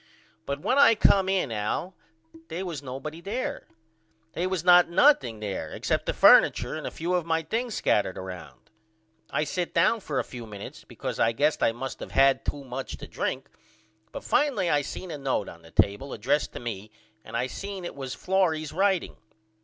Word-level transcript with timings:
But 0.47 0.61
when 0.61 0.79
I 0.79 0.95
come 0.95 1.29
in 1.29 1.51
Al 1.51 1.93
they 2.47 2.63
was 2.63 2.81
nobody 2.81 3.21
there. 3.21 3.67
They 4.33 4.47
was 4.47 4.63
not 4.63 4.89
nothing 4.89 5.39
there 5.41 5.71
except 5.71 6.07
the 6.07 6.13
furniture 6.15 6.73
and 6.75 6.87
a 6.87 6.89
few 6.89 7.13
of 7.13 7.23
my 7.27 7.43
things 7.43 7.75
scattered 7.75 8.17
round. 8.17 8.71
I 9.29 9.43
sit 9.43 9.75
down 9.75 9.99
for 9.99 10.17
a 10.17 10.23
few 10.23 10.47
minutes 10.47 10.83
because 10.83 11.19
I 11.19 11.33
guess 11.33 11.59
I 11.61 11.71
must 11.71 12.01
of 12.01 12.13
had 12.13 12.43
to 12.45 12.63
much 12.63 12.97
to 12.97 13.05
drink 13.05 13.47
but 14.11 14.23
finally 14.23 14.71
I 14.71 14.81
seen 14.81 15.11
a 15.11 15.19
note 15.19 15.47
on 15.47 15.61
the 15.61 15.69
table 15.69 16.13
addressed 16.13 16.53
to 16.53 16.59
me 16.59 16.89
and 17.23 17.37
I 17.37 17.45
seen 17.45 17.85
it 17.85 17.93
was 17.93 18.15
Florrie's 18.15 18.73
writeing. 18.73 19.17